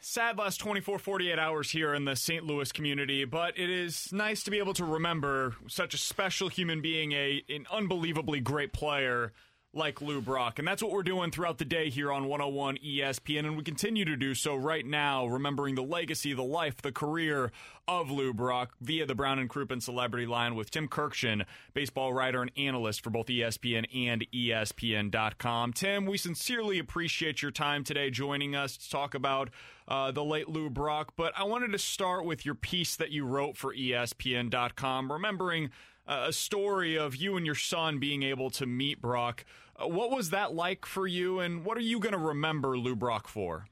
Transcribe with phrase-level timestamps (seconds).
[0.00, 2.44] Sad last 24, 48 hours here in the St.
[2.44, 6.80] Louis community, but it is nice to be able to remember such a special human
[6.80, 9.32] being, a an unbelievably great player
[9.74, 10.58] like Lou Brock.
[10.58, 13.40] And that's what we're doing throughout the day here on 101 ESPN.
[13.40, 17.52] And we continue to do so right now, remembering the legacy, the life, the career
[17.86, 22.42] of Lou Brock via the Brown and Crouppen Celebrity Line with Tim Kurkjian, baseball writer
[22.42, 25.72] and analyst for both ESPN and ESPN.com.
[25.72, 29.50] Tim, we sincerely appreciate your time today joining us to talk about
[29.86, 31.12] uh, the late Lou Brock.
[31.16, 35.70] But I wanted to start with your piece that you wrote for ESPN.com, remembering
[36.08, 39.44] a story of you and your son being able to meet Brock.
[39.76, 42.96] Uh, what was that like for you, and what are you going to remember Lou
[42.96, 43.66] Brock for?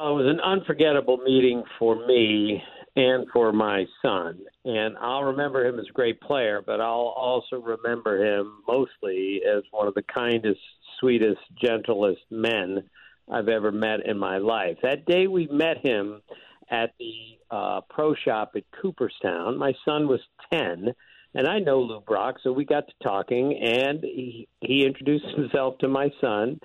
[0.00, 2.62] Uh, it was an unforgettable meeting for me
[2.96, 4.38] and for my son.
[4.64, 9.62] And I'll remember him as a great player, but I'll also remember him mostly as
[9.70, 10.60] one of the kindest,
[10.98, 12.82] sweetest, gentlest men
[13.30, 14.76] I've ever met in my life.
[14.82, 16.20] That day we met him
[16.72, 19.58] at the uh, pro shop at Cooperstown.
[19.58, 20.20] My son was
[20.52, 20.92] 10,
[21.34, 25.78] and I know Lou Brock, so we got to talking, and he, he introduced himself
[25.78, 26.58] to my son,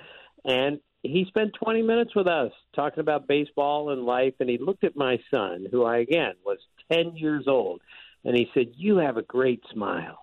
[0.46, 4.86] and he spent 20 minutes with us talking about baseball and life, and he looked
[4.86, 6.58] at my son, who I, again, was
[6.92, 7.82] 10 years old,
[8.24, 10.20] and he said, You have a great smile.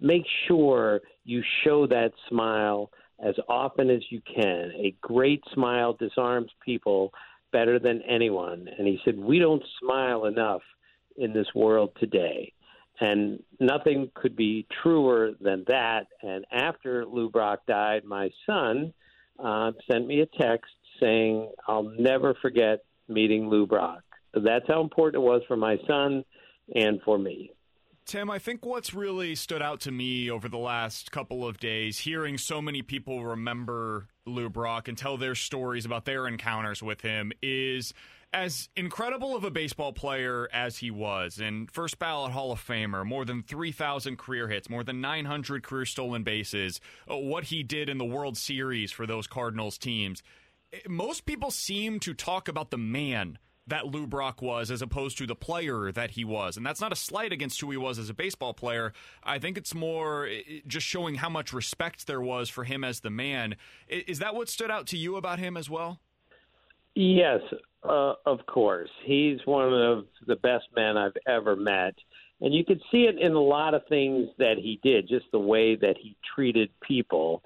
[0.00, 2.90] Make sure you show that smile
[3.24, 4.72] as often as you can.
[4.76, 7.12] A great smile disarms people
[7.56, 8.68] better than anyone.
[8.76, 10.60] And he said, We don't smile enough
[11.16, 12.52] in this world today.
[13.00, 16.06] And nothing could be truer than that.
[16.22, 18.92] And after Lou Brock died, my son
[19.42, 24.02] uh, sent me a text saying, I'll never forget meeting Lou Brock.
[24.34, 26.24] That's how important it was for my son
[26.74, 27.52] and for me.
[28.06, 31.98] Tim, I think what's really stood out to me over the last couple of days,
[31.98, 37.00] hearing so many people remember Lou Brock and tell their stories about their encounters with
[37.00, 37.92] him, is
[38.32, 43.04] as incredible of a baseball player as he was, and first ballot Hall of Famer,
[43.04, 46.80] more than 3,000 career hits, more than 900 career stolen bases,
[47.10, 50.22] uh, what he did in the World Series for those Cardinals teams.
[50.88, 55.26] Most people seem to talk about the man that Lou Brock was as opposed to
[55.26, 56.56] the player that he was.
[56.56, 58.92] And that's not a slight against who he was as a baseball player.
[59.24, 60.28] I think it's more
[60.66, 63.56] just showing how much respect there was for him as the man.
[63.88, 66.00] Is that what stood out to you about him as well?
[66.94, 67.40] Yes,
[67.82, 68.90] uh, of course.
[69.04, 71.94] He's one of the best men I've ever met.
[72.40, 75.38] And you could see it in a lot of things that he did, just the
[75.38, 77.42] way that he treated people.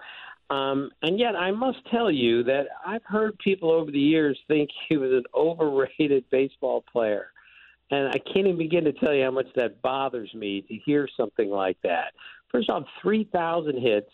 [0.50, 4.68] Um, and yet, I must tell you that I've heard people over the years think
[4.88, 7.28] he was an overrated baseball player.
[7.92, 11.08] And I can't even begin to tell you how much that bothers me to hear
[11.16, 12.12] something like that.
[12.50, 14.10] First off, 3,000 hits.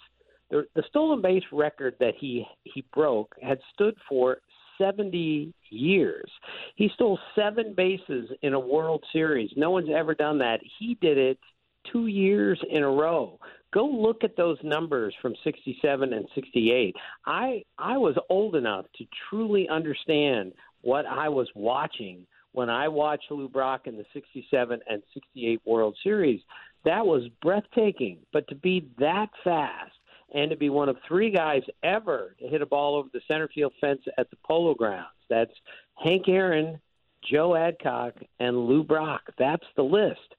[0.51, 4.39] The, the stolen base record that he, he broke had stood for
[4.79, 6.31] 70 years.
[6.77, 9.51] He stole seven bases in a World Series.
[9.57, 10.61] No one's ever done that.
[10.79, 11.39] He did it
[11.93, 13.39] two years in a row
[13.73, 16.95] go look at those numbers from 67 and 68
[17.27, 20.53] i i was old enough to truly understand
[20.83, 22.27] what i was watching.
[22.53, 26.41] When i watched lou brock in the 67 and 68 world series
[26.85, 28.19] that was breathtaking.
[28.33, 29.93] But to be that fast
[30.33, 33.49] and to be one of three guys ever to hit a ball over the center
[33.53, 35.53] field fence at the polo grounds that's
[35.97, 36.81] hank aaron
[37.31, 39.23] joe adcock and lou brock.
[39.39, 40.35] That's the list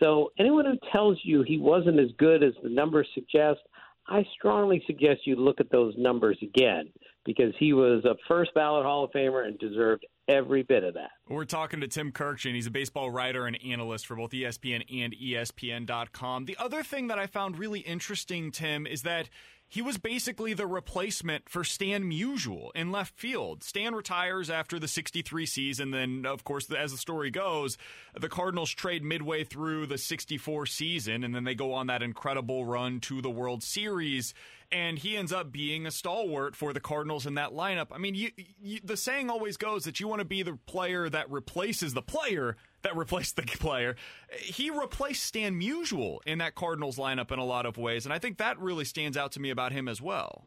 [0.00, 3.60] so anyone who tells you he wasn't as good as the numbers suggest,
[4.08, 6.90] I strongly suggest you look at those numbers again
[7.24, 11.10] because he was a first ballot Hall of Famer and deserved every bit of that.
[11.28, 12.54] We're talking to Tim Kurkjian.
[12.54, 16.46] He's a baseball writer and analyst for both ESPN and ESPN.com.
[16.46, 19.28] The other thing that I found really interesting, Tim, is that
[19.70, 23.62] he was basically the replacement for Stan Musial in left field.
[23.62, 25.92] Stan retires after the 63 season.
[25.92, 27.78] Then, of course, as the story goes,
[28.18, 32.64] the Cardinals trade midway through the 64 season, and then they go on that incredible
[32.64, 34.34] run to the World Series.
[34.72, 37.88] And he ends up being a stalwart for the Cardinals in that lineup.
[37.92, 38.30] I mean, you,
[38.60, 42.02] you, the saying always goes that you want to be the player that replaces the
[42.02, 43.96] player that replaced the player.
[44.38, 48.18] He replaced Stan Musial in that Cardinals lineup in a lot of ways, and I
[48.18, 50.46] think that really stands out to me about him as well.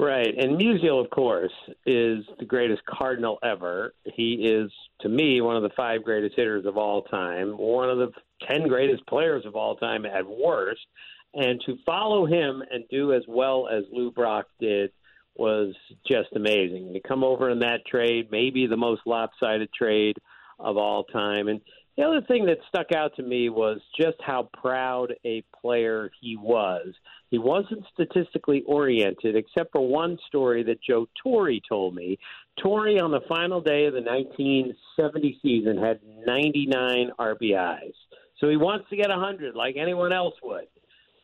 [0.00, 1.52] Right, and Musial, of course,
[1.84, 3.94] is the greatest Cardinal ever.
[4.04, 4.70] He is,
[5.00, 8.12] to me, one of the five greatest hitters of all time, one of the
[8.48, 10.86] ten greatest players of all time at worst.
[11.34, 14.92] And to follow him and do as well as Lou Brock did
[15.34, 15.74] was
[16.06, 16.92] just amazing.
[16.92, 20.16] To come over in that trade, maybe the most lopsided trade
[20.58, 21.48] of all time.
[21.48, 21.60] And
[21.96, 26.36] the other thing that stuck out to me was just how proud a player he
[26.36, 26.94] was.
[27.30, 32.18] He wasn't statistically oriented, except for one story that Joe Torre told me.
[32.62, 37.94] Torre, on the final day of the 1970 season, had 99 RBIs.
[38.40, 40.68] So he wants to get 100 like anyone else would.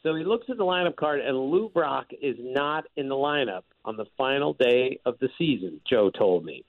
[0.03, 3.63] So he looks at the lineup card, and Lou Brock is not in the lineup
[3.87, 6.65] on the final day of the season, Joe told me.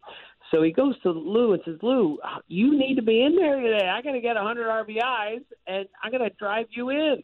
[0.51, 3.89] So he goes to Lou and says, Lou, you need to be in there today.
[3.89, 7.23] I got to get 100 RBIs, and I'm going to drive you in.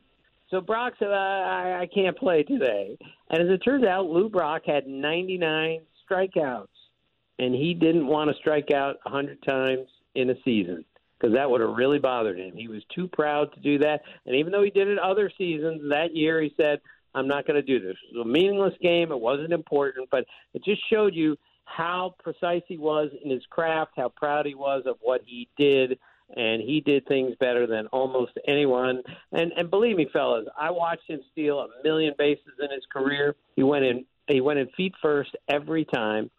[0.50, 2.98] So Brock said, I, I can't play today.
[3.30, 6.68] And as it turns out, Lou Brock had 99 strikeouts,
[7.40, 10.84] and he didn't want to strike out 100 times in a season
[11.18, 12.56] because that would have really bothered him.
[12.56, 14.02] He was too proud to do that.
[14.26, 16.82] And even though he did it other seasons, that year he said,
[17.14, 17.96] I'm not going to do this.
[18.12, 19.12] It was a meaningless game.
[19.12, 21.38] It wasn't important, but it just showed you–
[21.76, 25.98] how precise he was in his craft, how proud he was of what he did,
[26.36, 29.02] and he did things better than almost anyone.
[29.32, 33.36] And and believe me, fellas, I watched him steal a million bases in his career.
[33.56, 36.30] He went in he went in feet first every time.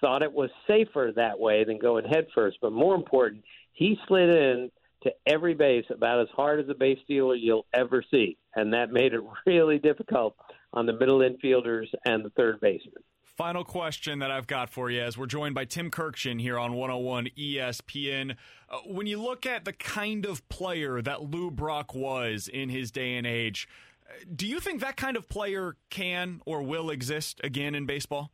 [0.00, 4.34] Thought it was safer that way than going head first, but more important, he slid
[4.34, 4.70] in
[5.04, 8.92] to every base about as hard as a base stealer you'll ever see, and that
[8.92, 10.36] made it really difficult
[10.72, 13.02] on the middle infielders and the third baseman.
[13.38, 16.74] Final question that I've got for you as we're joined by Tim Kurkjian here on
[16.74, 18.36] 101 ESPN.
[18.68, 22.90] Uh, when you look at the kind of player that Lou Brock was in his
[22.90, 23.66] day and age,
[24.06, 28.32] uh, do you think that kind of player can or will exist again in baseball?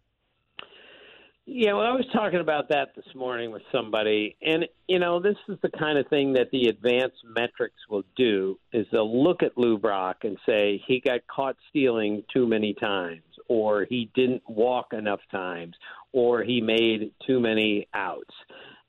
[1.46, 5.36] Yeah, well, I was talking about that this morning with somebody, and you know, this
[5.48, 9.56] is the kind of thing that the advanced metrics will do: is they'll look at
[9.56, 14.92] Lou Brock and say he got caught stealing too many times, or he didn't walk
[14.92, 15.74] enough times,
[16.12, 18.34] or he made too many outs.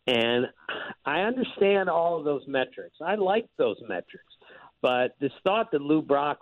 [0.07, 0.47] And
[1.05, 2.97] I understand all of those metrics.
[3.01, 4.33] I like those metrics.
[4.81, 6.39] But this thought that Lou Brock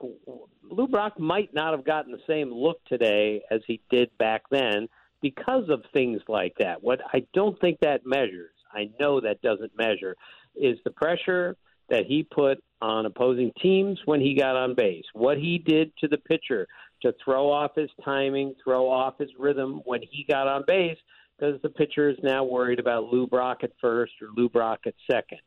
[0.69, 4.87] Lou Brock might not have gotten the same look today as he did back then
[5.21, 6.83] because of things like that.
[6.83, 10.15] What I don't think that measures, I know that doesn't measure,
[10.55, 11.55] is the pressure
[11.89, 16.07] that he put on opposing teams when he got on base, what he did to
[16.07, 16.67] the pitcher
[17.01, 20.97] to throw off his timing, throw off his rhythm when he got on base,
[21.37, 24.93] because the pitcher is now worried about Lou Brock at first or Lou Brock at
[25.09, 25.39] second.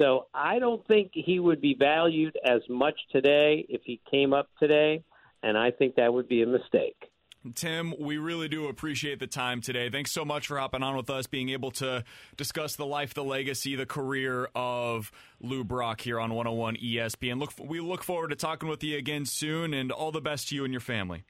[0.00, 4.48] So I don't think he would be valued as much today if he came up
[4.58, 5.02] today,
[5.42, 7.10] and I think that would be a mistake.
[7.54, 9.90] Tim, we really do appreciate the time today.
[9.90, 12.04] Thanks so much for hopping on with us, being able to
[12.36, 17.38] discuss the life, the legacy, the career of Lou Brock here on 101 ESPN.
[17.38, 20.54] Look, we look forward to talking with you again soon, and all the best to
[20.54, 21.24] you and your family.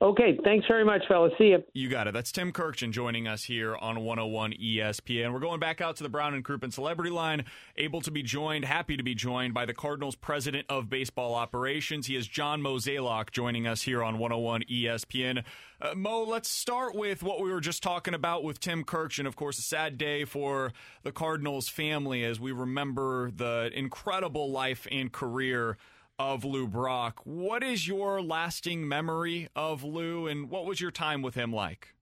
[0.00, 1.32] Okay, thanks very much, fellas.
[1.38, 1.64] See you.
[1.72, 2.14] You got it.
[2.14, 5.32] That's Tim Kurkjian joining us here on 101 ESPN.
[5.32, 7.44] We're going back out to the Brown and Crouppen Celebrity Line,
[7.76, 12.06] able to be joined, happy to be joined by the Cardinals President of Baseball Operations.
[12.06, 15.42] He is John Mozeliak joining us here on 101 ESPN.
[15.82, 19.26] Uh, Mo, let's start with what we were just talking about with Tim Kurkjian.
[19.26, 24.86] Of course, a sad day for the Cardinals family as we remember the incredible life
[24.92, 25.76] and career
[26.18, 27.20] of Lou Brock.
[27.24, 31.94] What is your lasting memory of Lou, and what was your time with him like?